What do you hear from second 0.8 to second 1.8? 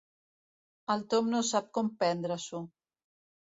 El Tom no sap